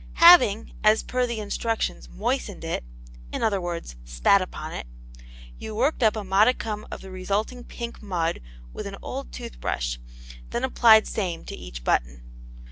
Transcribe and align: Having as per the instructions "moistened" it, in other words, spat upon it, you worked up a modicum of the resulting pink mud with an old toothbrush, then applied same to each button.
Having 0.13 0.73
as 0.83 1.03
per 1.03 1.27
the 1.27 1.39
instructions 1.39 2.09
"moistened" 2.09 2.63
it, 2.63 2.83
in 3.31 3.43
other 3.43 3.61
words, 3.61 3.95
spat 4.03 4.41
upon 4.41 4.73
it, 4.73 4.87
you 5.59 5.75
worked 5.75 6.01
up 6.01 6.15
a 6.15 6.23
modicum 6.23 6.87
of 6.89 7.01
the 7.01 7.11
resulting 7.11 7.63
pink 7.63 8.01
mud 8.01 8.41
with 8.73 8.87
an 8.87 8.97
old 9.03 9.31
toothbrush, 9.31 9.97
then 10.49 10.63
applied 10.63 11.05
same 11.05 11.45
to 11.45 11.55
each 11.55 11.83
button. 11.83 12.23